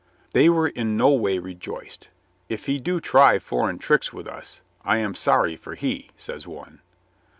[0.31, 2.09] They were in no way rejoiced.
[2.49, 6.47] "If he do try for eign tricks with us, I am sorry for he," says
[6.47, 6.81] one.